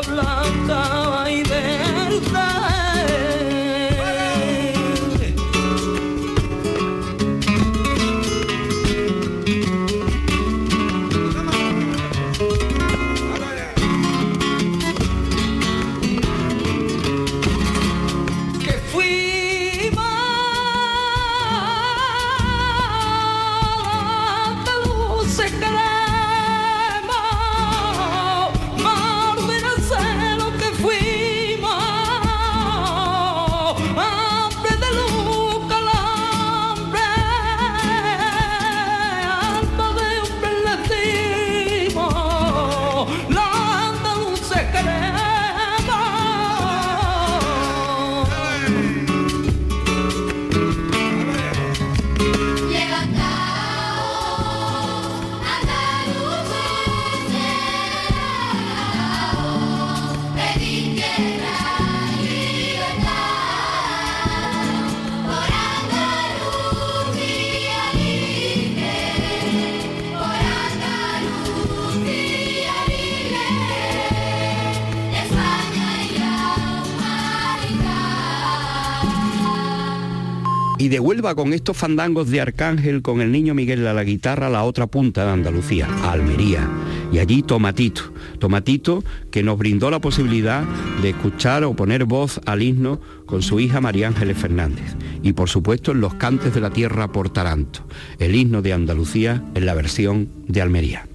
Y 80.87 80.89
de 80.89 81.01
Huelva 81.01 81.35
con 81.35 81.51
estos 81.51 81.75
fandangos 81.75 82.29
de 82.29 82.39
Arcángel, 82.39 83.01
con 83.01 83.19
el 83.19 83.29
niño 83.29 83.53
Miguel 83.53 83.85
a 83.87 83.93
la 83.93 84.05
guitarra, 84.05 84.47
a 84.47 84.49
la 84.49 84.63
otra 84.63 84.87
punta 84.87 85.25
de 85.25 85.31
Andalucía, 85.31 85.85
a 85.85 86.13
Almería. 86.13 86.65
Y 87.11 87.19
allí 87.19 87.41
Tomatito, 87.41 88.13
Tomatito 88.39 89.03
que 89.29 89.43
nos 89.43 89.57
brindó 89.57 89.91
la 89.91 89.99
posibilidad 89.99 90.63
de 91.01 91.09
escuchar 91.09 91.65
o 91.65 91.75
poner 91.75 92.05
voz 92.05 92.39
al 92.45 92.61
himno 92.61 93.01
con 93.25 93.41
su 93.41 93.59
hija 93.59 93.81
María 93.81 94.07
Ángeles 94.07 94.37
Fernández. 94.37 94.95
Y 95.23 95.33
por 95.33 95.49
supuesto 95.49 95.91
en 95.91 95.99
los 95.99 96.13
cantes 96.13 96.53
de 96.53 96.61
la 96.61 96.69
tierra 96.69 97.11
por 97.11 97.31
Taranto, 97.31 97.85
el 98.17 98.33
himno 98.33 98.61
de 98.61 98.71
Andalucía 98.71 99.43
en 99.55 99.65
la 99.65 99.73
versión 99.73 100.29
de 100.47 100.61
Almería. 100.61 101.05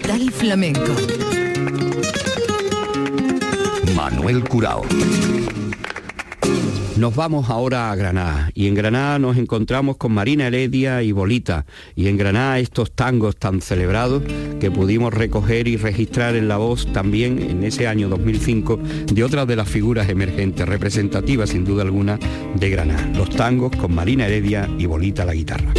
Portal 0.00 0.30
Flamenco. 0.30 0.94
Manuel 3.94 4.42
Curao. 4.44 4.82
Nos 6.96 7.14
vamos 7.14 7.50
ahora 7.50 7.90
a 7.90 7.96
Granada 7.96 8.50
y 8.54 8.66
en 8.66 8.74
Granada 8.74 9.18
nos 9.18 9.36
encontramos 9.36 9.98
con 9.98 10.12
Marina 10.12 10.46
Heredia 10.46 11.02
y 11.02 11.12
Bolita 11.12 11.66
y 11.96 12.08
en 12.08 12.16
Granada 12.16 12.58
estos 12.58 12.92
tangos 12.92 13.36
tan 13.36 13.60
celebrados 13.60 14.22
que 14.58 14.70
pudimos 14.70 15.12
recoger 15.12 15.68
y 15.68 15.76
registrar 15.76 16.34
en 16.34 16.48
la 16.48 16.56
voz 16.56 16.90
también 16.92 17.38
en 17.38 17.64
ese 17.64 17.86
año 17.86 18.08
2005 18.08 18.78
de 19.12 19.24
otras 19.24 19.46
de 19.46 19.56
las 19.56 19.68
figuras 19.68 20.08
emergentes 20.08 20.66
representativas 20.66 21.50
sin 21.50 21.64
duda 21.64 21.82
alguna 21.82 22.18
de 22.54 22.70
Granada, 22.70 23.06
los 23.14 23.28
tangos 23.30 23.76
con 23.76 23.94
Marina 23.94 24.26
Heredia 24.26 24.68
y 24.78 24.86
Bolita 24.86 25.24
la 25.24 25.34
guitarra. 25.34 25.74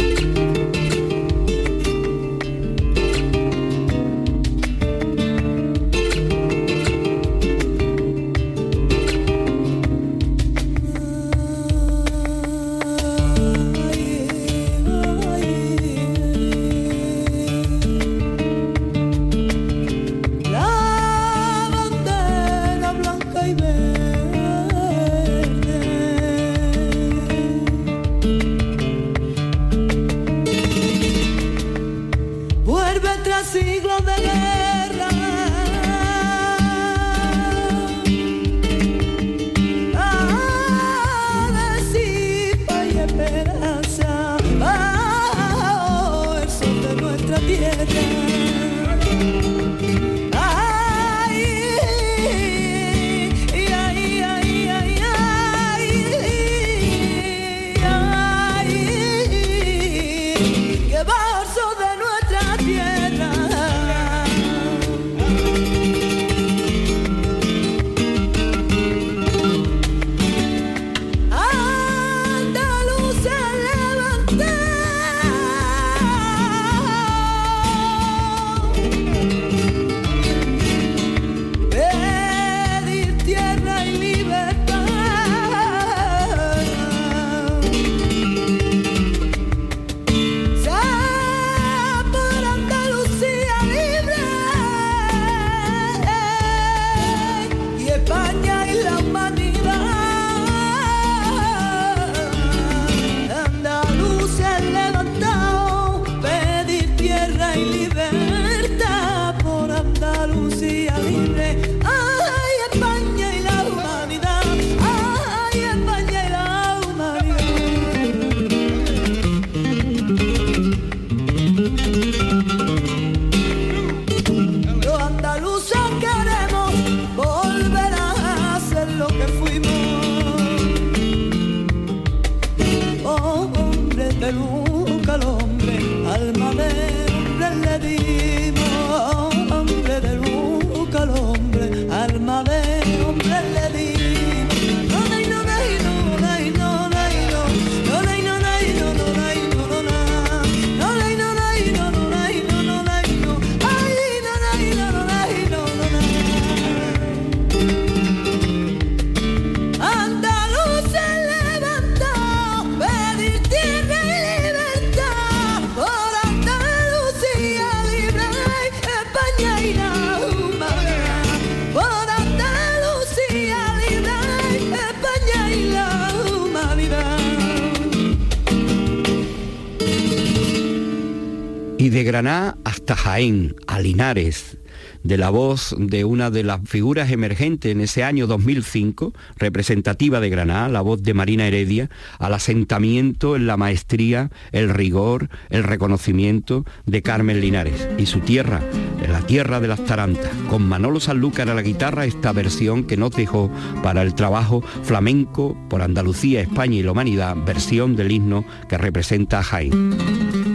De 181.90 182.04
Granada 182.04 182.58
hasta 182.64 182.94
Jaén, 182.94 183.56
a 183.66 183.80
Linares, 183.80 184.58
de 185.02 185.18
la 185.18 185.30
voz 185.30 185.74
de 185.78 186.04
una 186.04 186.30
de 186.30 186.42
las 186.42 186.60
figuras 186.64 187.10
emergentes 187.10 187.72
en 187.72 187.80
ese 187.80 188.04
año 188.04 188.26
2005, 188.26 189.12
representativa 189.36 190.20
de 190.20 190.30
Granada, 190.30 190.68
la 190.68 190.80
voz 190.80 191.02
de 191.02 191.14
Marina 191.14 191.46
Heredia, 191.46 191.90
al 192.18 192.34
asentamiento 192.34 193.36
en 193.36 193.46
la 193.46 193.56
maestría, 193.56 194.30
el 194.52 194.70
rigor, 194.70 195.28
el 195.50 195.64
reconocimiento 195.64 196.64
de 196.86 197.02
Carmen 197.02 197.40
Linares 197.40 197.88
y 197.98 198.06
su 198.06 198.20
tierra, 198.20 198.60
la 199.08 199.20
tierra 199.20 199.60
de 199.60 199.68
las 199.68 199.84
tarantas, 199.84 200.30
con 200.48 200.62
Manolo 200.68 201.00
Sanlúcar 201.00 201.50
a 201.50 201.54
la 201.54 201.62
guitarra, 201.62 202.04
esta 202.04 202.32
versión 202.32 202.84
que 202.84 202.96
nos 202.96 203.10
dejó 203.10 203.50
para 203.82 204.02
el 204.02 204.14
trabajo 204.14 204.62
flamenco 204.82 205.56
por 205.68 205.82
Andalucía, 205.82 206.40
España 206.40 206.76
y 206.76 206.82
la 206.82 206.92
humanidad, 206.92 207.36
versión 207.44 207.96
del 207.96 208.12
himno 208.12 208.44
que 208.68 208.78
representa 208.78 209.40
a 209.40 209.42
Jaén. 209.42 210.51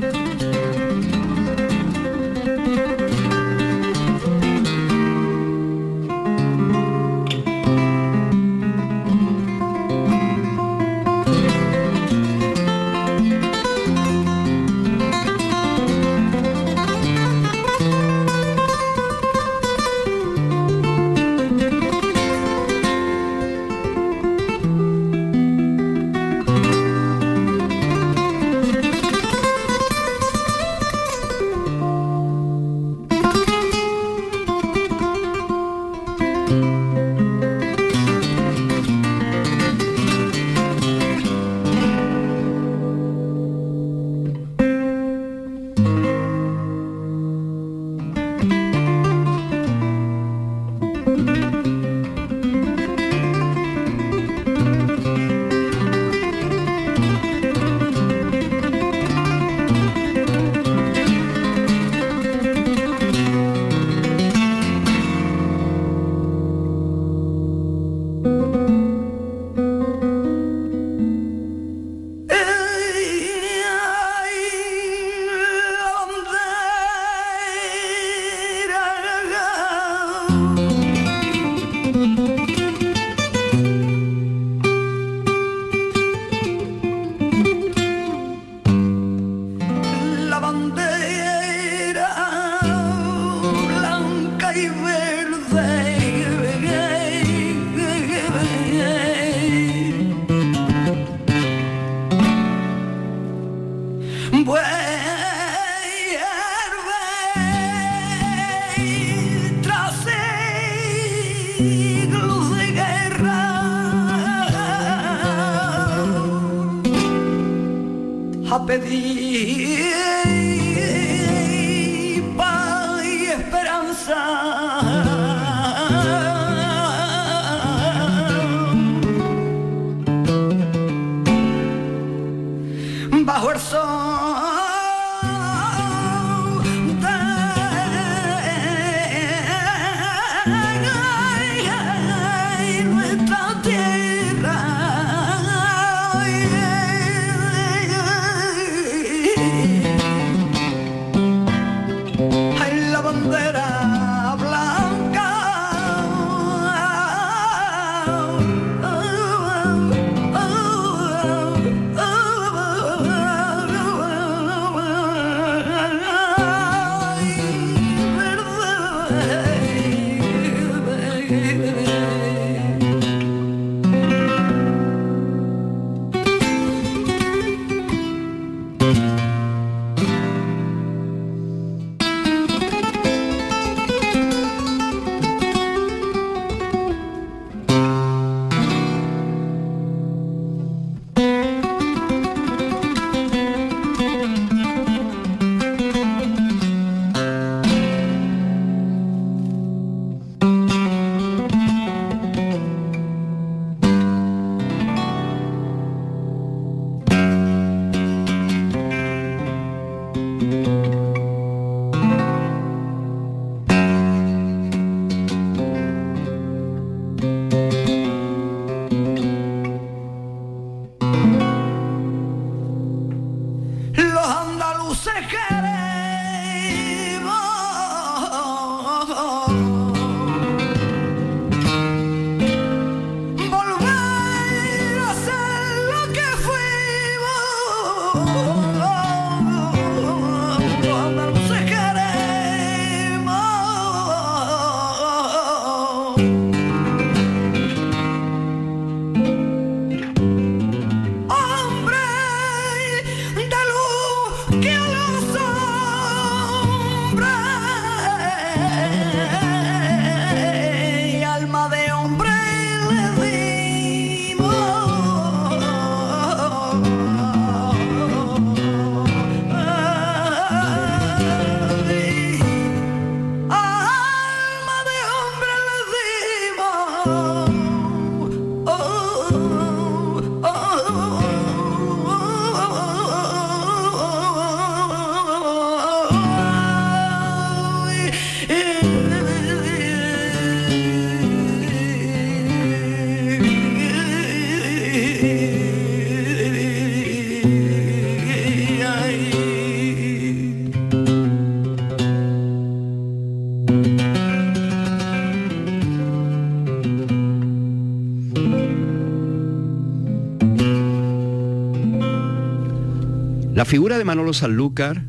Figura 313.67 313.97
de 313.97 314.05
Manolo 314.05 314.31
Sanlúcar 314.31 315.03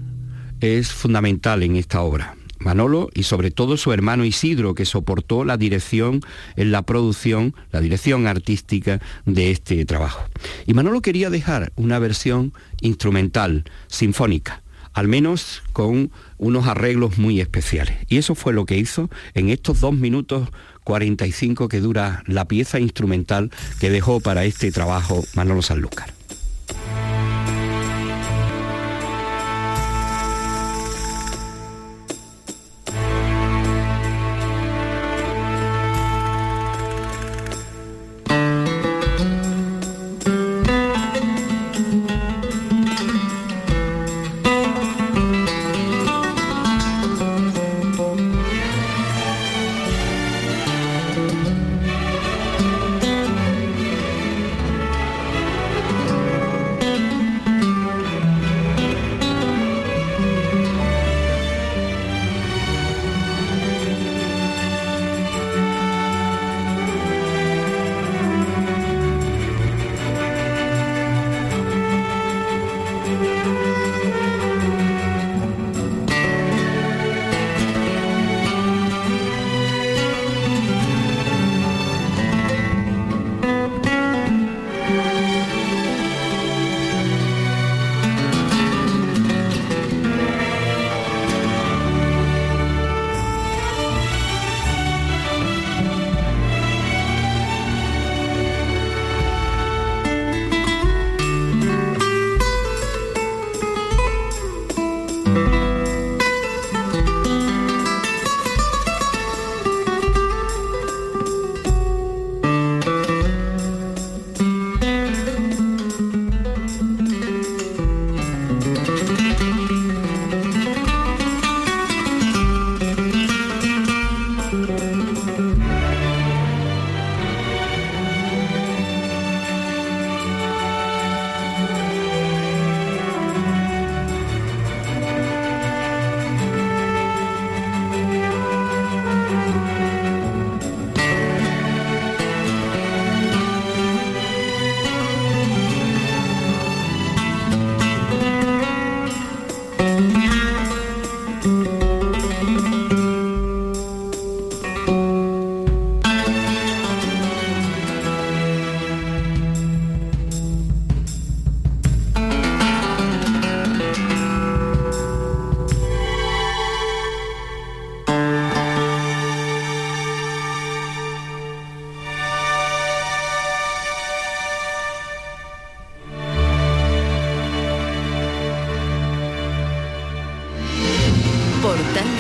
es 0.61 0.91
fundamental 0.91 1.63
en 1.63 1.77
esta 1.77 2.01
obra. 2.03 2.35
Manolo 2.59 3.09
y 3.15 3.23
sobre 3.23 3.53
todo 3.53 3.77
su 3.77 3.93
hermano 3.93 4.25
Isidro, 4.25 4.75
que 4.75 4.85
soportó 4.85 5.45
la 5.45 5.57
dirección 5.57 6.23
en 6.57 6.73
la 6.73 6.83
producción, 6.83 7.55
la 7.71 7.81
dirección 7.81 8.27
artística 8.27 9.01
de 9.27 9.53
este 9.53 9.85
trabajo. 9.85 10.25
Y 10.67 10.75
Manolo 10.75 11.03
quería 11.03 11.31
dejar 11.31 11.73
una 11.77 12.01
versión 12.01 12.53
instrumental, 12.81 13.63
sinfónica, 13.87 14.65
al 14.93 15.07
menos 15.07 15.63
con 15.73 16.11
unos 16.37 16.67
arreglos 16.67 17.17
muy 17.17 17.41
especiales. 17.41 17.95
Y 18.09 18.17
eso 18.17 18.35
fue 18.35 18.53
lo 18.53 18.67
que 18.67 18.77
hizo 18.77 19.09
en 19.35 19.51
estos 19.51 19.79
dos 19.79 19.95
minutos 19.95 20.49
45 20.83 21.69
que 21.69 21.79
dura 21.79 22.25
la 22.27 22.49
pieza 22.49 22.81
instrumental 22.81 23.53
que 23.79 23.89
dejó 23.89 24.19
para 24.19 24.45
este 24.45 24.73
trabajo 24.73 25.25
Manolo 25.37 25.63
Sanlúcar. 25.63 26.18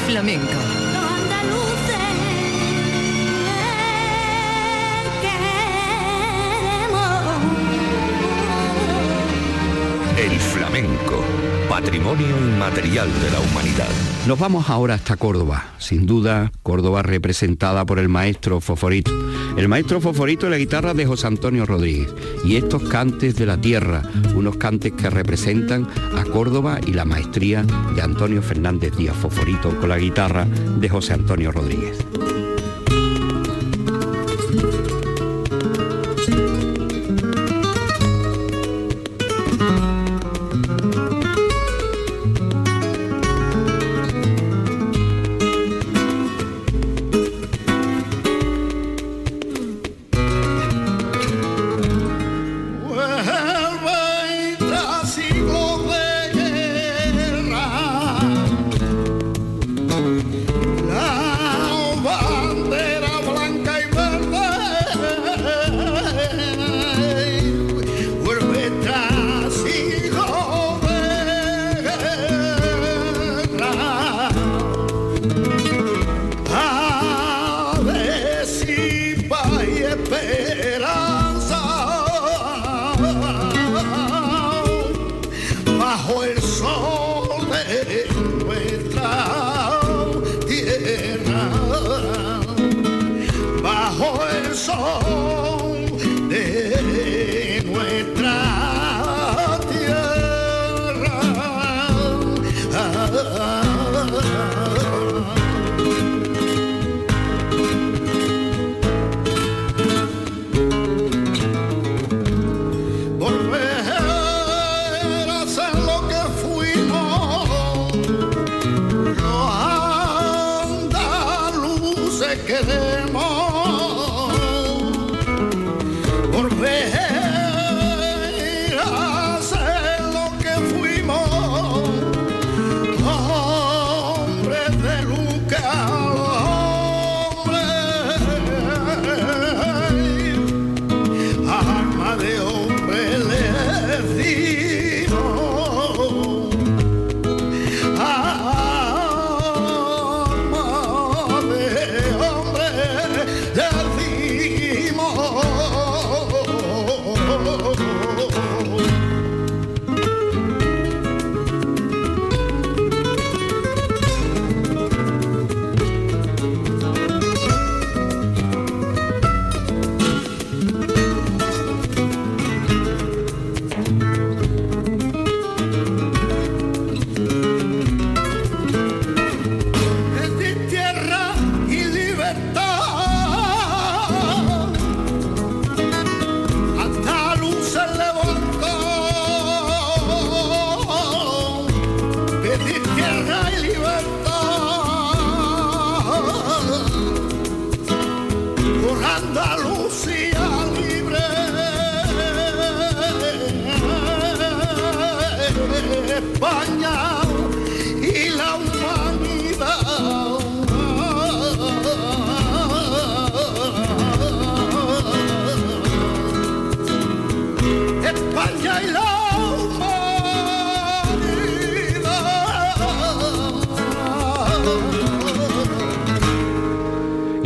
Flamenco. 0.07 0.59
Andaluces 0.97 1.97
queremos. 5.22 6.99
El 10.16 10.41
flamenco, 10.41 11.24
patrimonio 11.68 12.36
inmaterial 12.36 13.09
de 13.20 13.30
la 13.30 13.41
humanidad. 13.41 14.17
Nos 14.29 14.39
vamos 14.39 14.68
ahora 14.68 14.93
hasta 14.93 15.16
Córdoba, 15.16 15.72
sin 15.79 16.05
duda 16.05 16.53
Córdoba 16.62 17.01
representada 17.01 17.87
por 17.87 17.99
el 17.99 18.11
maestro 18.11 18.61
Foforito. 18.61 19.11
El 19.57 19.68
maestro 19.68 20.03
Foforito 20.03 20.45
de 20.45 20.51
la 20.51 20.59
guitarra 20.59 20.93
de 20.93 21.07
José 21.07 21.29
Antonio 21.29 21.64
Rodríguez 21.64 22.14
y 22.45 22.57
estos 22.57 22.83
cantes 22.91 23.37
de 23.37 23.47
la 23.47 23.59
tierra, 23.59 24.03
unos 24.35 24.59
cantes 24.59 24.93
que 24.93 25.09
representan 25.09 25.89
a 26.14 26.24
Córdoba 26.24 26.79
y 26.87 26.93
la 26.93 27.07
maestría 27.07 27.62
de 27.62 28.03
Antonio 28.03 28.43
Fernández 28.43 28.95
Díaz 28.99 29.16
Foforito 29.16 29.74
con 29.81 29.89
la 29.89 29.97
guitarra 29.97 30.45
de 30.45 30.89
José 30.91 31.14
Antonio 31.14 31.51
Rodríguez. 31.51 31.97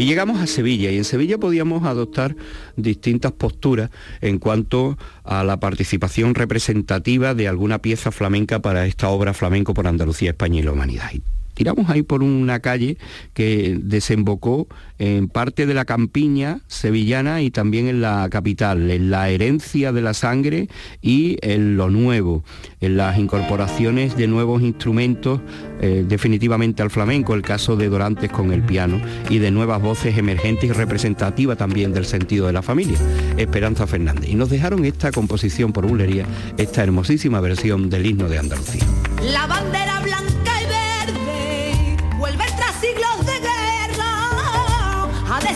Y 0.03 0.05
llegamos 0.05 0.41
a 0.41 0.49
Sevilla 0.49 0.91
y 0.91 0.97
en 0.97 1.05
Sevilla 1.05 1.39
podíamos 1.39 1.85
adoptar 1.85 2.35
distintas 2.77 3.31
posturas 3.31 3.91
en 4.21 4.41
cuanto 4.41 4.99
a 5.23 5.45
la 5.45 5.61
participación 5.61 6.35
representativa 6.35 7.35
de 7.35 7.47
alguna 7.47 7.79
pieza 7.79 8.11
flamenca 8.11 8.61
para 8.61 8.87
esta 8.87 9.09
obra 9.11 9.33
flamenco 9.33 9.75
por 9.75 9.87
Andalucía, 9.87 10.31
España 10.31 10.59
y 10.59 10.63
la 10.65 10.73
humanidad. 10.73 11.13
Tiramos 11.55 11.91
ahí 11.91 12.03
por 12.03 12.23
una 12.23 12.61
calle 12.61 12.99
que 13.35 13.79
desembocó 13.83 14.69
en 14.99 15.29
parte 15.29 15.67
de 15.67 15.75
la 15.75 15.85
campiña 15.85 16.61
sevillana 16.67 17.43
y 17.43 17.51
también 17.51 17.89
en 17.89 18.01
la 18.01 18.29
capital, 18.31 18.91
en 18.91 19.11
la 19.11 19.29
herencia 19.29 19.93
de 19.93 20.03
la 20.03 20.15
sangre 20.15 20.69
y 21.01 21.39
en 21.43 21.77
lo 21.77 21.91
nuevo, 21.91 22.45
en 22.81 22.97
las 22.97 23.19
incorporaciones 23.19 24.17
de 24.17 24.27
nuevos 24.29 24.63
instrumentos 24.63 25.41
eh, 25.81 26.05
definitivamente 26.07 26.83
al 26.83 26.91
flamenco, 26.91 27.35
el 27.35 27.43
caso 27.43 27.77
de 27.77 27.89
Dorantes 27.89 28.31
con 28.31 28.53
el 28.53 28.63
piano 28.63 29.01
y 29.29 29.39
de 29.39 29.51
nuevas 29.51 29.83
voces 29.83 30.17
emergentes 30.17 30.71
y 30.71 30.73
representativas 30.73 31.59
también 31.59 31.93
del 31.93 32.05
sentido 32.05 32.47
de 32.47 32.53
la 32.53 32.63
familia, 32.63 32.99
Esperanza 33.37 33.87
Fernández. 33.87 34.29
Y 34.29 34.35
nos 34.35 34.51
dejaron 34.51 34.85
esta 34.85 35.11
composición 35.11 35.73
por 35.73 35.87
bulería, 35.87 36.27
esta 36.57 36.83
hermosísima 36.83 37.41
versión 37.41 37.91
del 37.91 38.07
himno 38.07 38.29
de 38.29 38.39
Andalucía. 38.39 38.85
La 39.23 39.47
bandera 39.47 40.02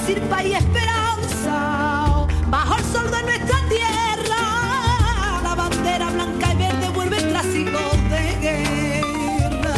a 0.06 0.08
decir 0.08 0.22
paz 0.28 0.44
y 0.44 0.52
esperanza 0.52 2.26
bajo 2.46 2.76
el 2.76 2.84
sol 2.84 3.10
de 3.10 3.22
nuestra 3.24 3.58
tierra. 3.68 5.40
La 5.42 5.54
bandera 5.56 6.10
blanca 6.10 6.52
y 6.52 6.56
verde 6.56 6.88
vuelve 6.90 7.18
siglos 7.42 7.92
de 8.10 8.36
guerra. 8.40 9.74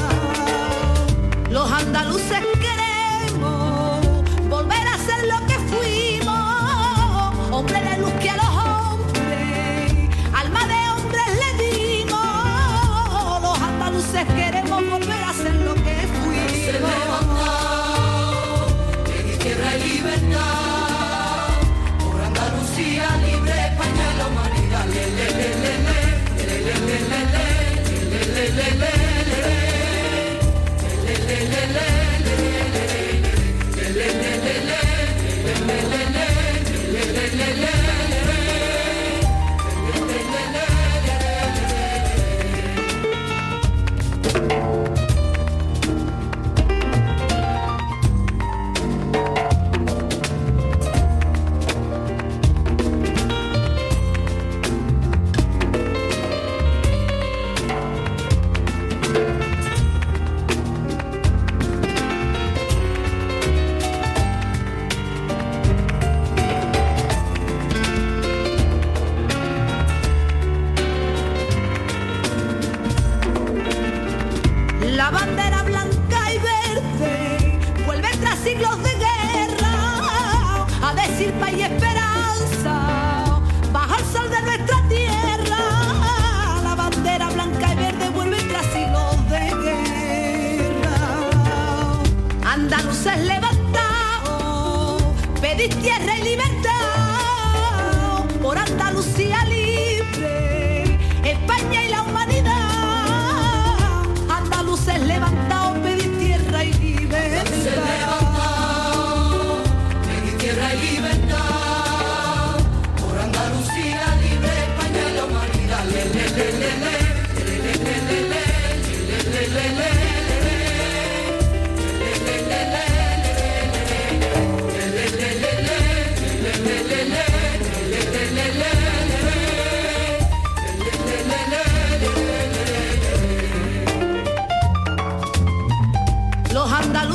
Los 1.51 1.71
andaluces 1.73 2.58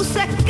Você 0.03 0.42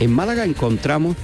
En 0.00 0.12
Málaga 0.12 0.44
encontramos 0.44 1.16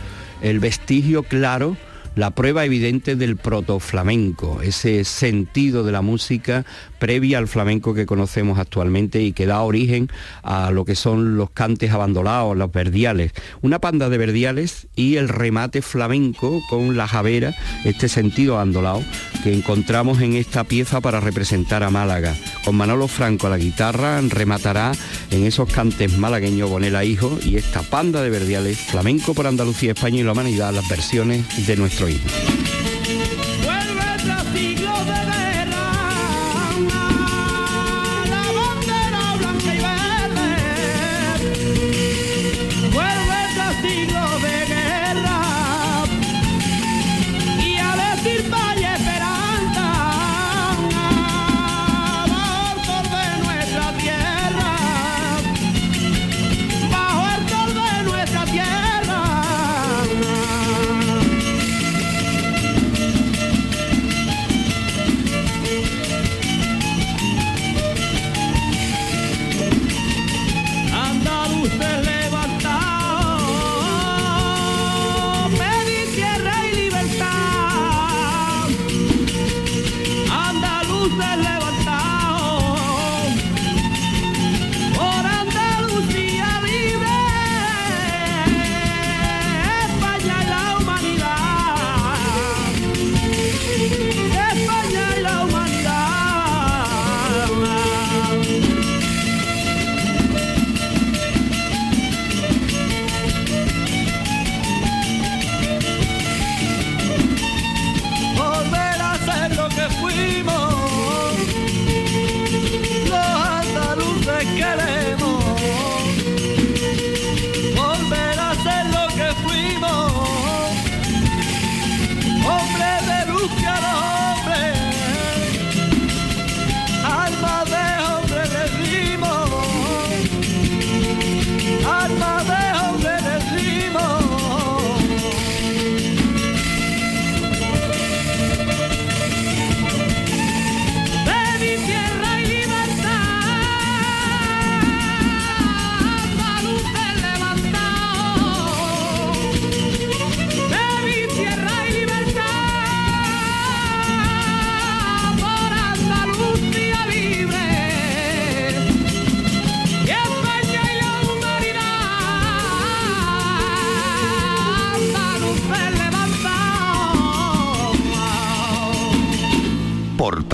el 0.43 0.59
vestigio 0.61 1.23
claro 1.23 1.77
la 2.15 2.31
prueba 2.31 2.65
evidente 2.65 3.17
del 3.17 3.37
protoflamenco, 3.37 4.63
ese 4.63 5.05
sentido 5.05 5.85
de 5.85 5.93
la 5.93 6.03
música 6.03 6.65
previa 6.99 7.39
al 7.39 7.49
flamenco 7.49 7.93
que 7.93 8.07
conocemos 8.07 8.59
actualmente 8.59 9.23
y 9.23 9.33
que 9.33 9.47
da 9.47 9.61
origen 9.63 10.09
a 10.43 10.71
lo 10.71 10.85
que 10.85 10.95
son 10.95 11.37
los 11.37 11.51
cantes 11.51 11.91
abandonados, 11.91 12.57
los 12.57 12.73
verdiales. 12.73 13.33
Una 13.63 13.79
panda 13.79 14.09
de 14.09 14.19
verdiales 14.19 14.87
y 14.97 15.17
el 15.17 15.29
remate 15.29 15.83
flamenco 15.83 16.63
con 16.71 16.97
la 16.97 17.07
javera, 17.07 17.55
este 17.85 18.09
sentido 18.09 18.59
andolao 18.59 19.03
que 19.43 19.53
encontramos 19.53 20.23
en 20.23 20.35
esta 20.35 20.65
pieza 20.65 21.01
para 21.01 21.21
representar 21.21 21.83
a 21.83 21.91
Málaga. 21.91 22.35
Con 22.65 22.77
Manolo 22.77 23.09
Franco 23.09 23.47
a 23.47 23.51
la 23.51 23.59
guitarra 23.59 24.21
rematará 24.23 24.93
en 25.31 25.45
esos 25.45 25.71
cantes 25.71 26.17
malagueños 26.17 26.71
Bonela 26.71 27.05
Hijo 27.05 27.39
y 27.45 27.57
esta 27.57 27.83
panda 27.83 28.23
de 28.23 28.31
verdiales 28.31 28.79
flamenco 28.79 29.35
por 29.35 29.47
Andalucía, 29.47 29.93
España 29.93 30.21
y 30.21 30.23
la 30.23 30.33
humanidad, 30.33 30.73
las 30.73 30.89
versiones 30.89 31.67
de 31.67 31.77
nuestro 31.77 32.04
hijo. 32.09 32.94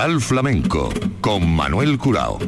Portal 0.01 0.19
Flamenco 0.23 0.89
con 1.21 1.55
Manuel 1.55 1.99
Curao. 1.99 2.39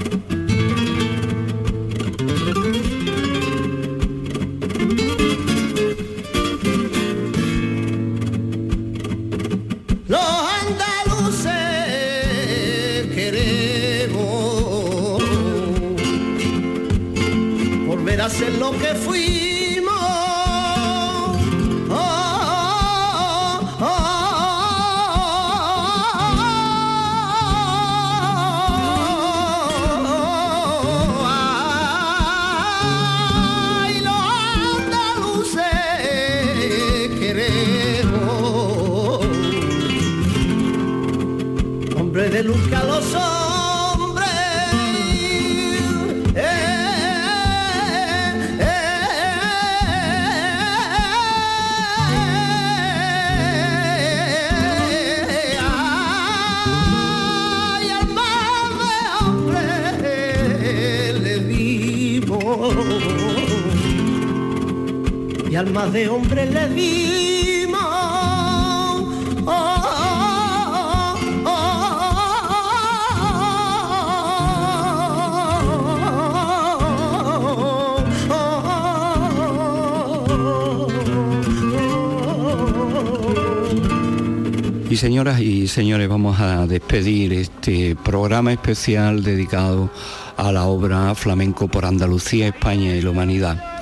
Y 84.93 84.99
señoras 84.99 85.41
y 85.41 85.69
señores, 85.69 86.07
vamos 86.07 86.39
a 86.39 86.67
despedir 86.67 87.33
este 87.33 87.97
programa 87.97 88.53
especial 88.53 89.23
dedicado 89.23 89.89
a 90.37 90.53
la 90.53 90.65
obra 90.65 91.15
Flamenco 91.15 91.67
por 91.67 91.87
Andalucía, 91.87 92.49
España 92.49 92.95
y 92.95 93.01
la 93.01 93.09
Humanidad, 93.09 93.81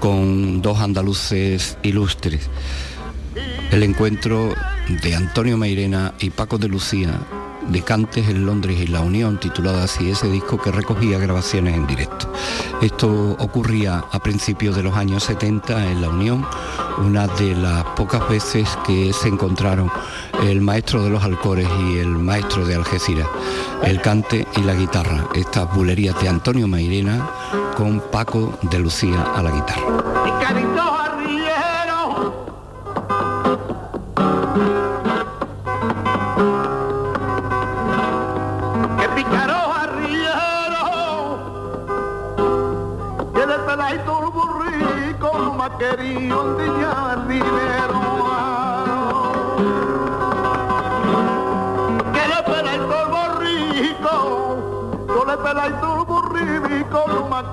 con 0.00 0.60
dos 0.60 0.80
andaluces 0.80 1.78
ilustres. 1.84 2.50
El 3.70 3.84
encuentro 3.84 4.52
de 5.00 5.14
Antonio 5.14 5.56
Mairena 5.56 6.14
y 6.18 6.30
Paco 6.30 6.58
de 6.58 6.66
Lucía, 6.66 7.20
de 7.68 7.82
Cantes 7.82 8.28
en 8.28 8.44
Londres 8.46 8.78
y 8.80 8.86
La 8.86 9.00
Unión, 9.00 9.38
titulado 9.38 9.78
así 9.78 10.10
ese 10.10 10.28
disco 10.28 10.58
que 10.58 10.70
recogía 10.70 11.18
grabaciones 11.18 11.74
en 11.74 11.86
directo. 11.86 12.32
Esto 12.80 13.36
ocurría 13.38 14.04
a 14.10 14.18
principios 14.20 14.76
de 14.76 14.82
los 14.82 14.94
años 14.94 15.24
70 15.24 15.92
en 15.92 16.00
La 16.00 16.08
Unión, 16.08 16.46
una 16.98 17.26
de 17.26 17.54
las 17.54 17.84
pocas 17.96 18.28
veces 18.28 18.68
que 18.86 19.12
se 19.12 19.28
encontraron 19.28 19.90
el 20.46 20.60
maestro 20.60 21.02
de 21.02 21.10
los 21.10 21.22
Alcores 21.22 21.68
y 21.88 21.98
el 21.98 22.08
maestro 22.08 22.64
de 22.64 22.74
Algeciras, 22.74 23.26
el 23.84 24.00
cante 24.00 24.46
y 24.56 24.60
la 24.62 24.74
guitarra, 24.74 25.28
estas 25.34 25.72
bulerías 25.74 26.20
de 26.20 26.28
Antonio 26.28 26.66
Mairena 26.68 27.28
con 27.76 28.00
Paco 28.10 28.58
de 28.62 28.78
Lucía 28.78 29.22
a 29.34 29.42
la 29.42 29.50
guitarra. 29.50 30.77
Querido 45.78 46.58
endiñar 46.58 47.28
dinero. 47.28 48.00
Que 52.12 52.22
le 52.28 52.42
peladito 52.42 52.96
el 53.02 53.08
burrico. 53.16 54.14
Yo 55.06 55.24
le 55.24 55.36
peladito 55.38 55.86
el 55.94 56.04
burrico 56.04 56.98
no 57.06 57.28
me 57.28 57.36
ha 57.36 57.52